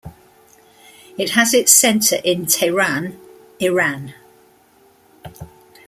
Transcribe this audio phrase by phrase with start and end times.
[1.15, 3.19] It has its centre in Tehran,
[3.59, 4.15] Iran.